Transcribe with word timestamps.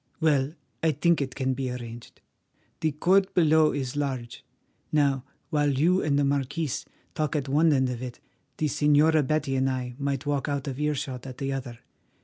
Well, 0.19 0.55
I 0.81 0.93
think 0.93 1.21
it 1.21 1.35
can 1.35 1.53
be 1.53 1.69
arranged. 1.69 2.21
The 2.79 2.93
court 2.93 3.35
below 3.35 3.71
is 3.71 3.95
large. 3.95 4.43
Now, 4.91 5.25
while 5.51 5.69
you 5.77 6.01
and 6.01 6.17
the 6.17 6.23
marquis 6.25 6.71
talk 7.13 7.35
at 7.35 7.47
one 7.47 7.71
end 7.71 7.87
of 7.87 8.01
it, 8.01 8.19
the 8.57 8.65
Señora 8.65 9.21
Betty 9.27 9.55
and 9.55 9.69
I 9.69 9.93
might 9.99 10.25
walk 10.25 10.49
out 10.49 10.67
of 10.67 10.79
earshot 10.79 11.27
at 11.27 11.37
the 11.37 11.53
other. 11.53 11.81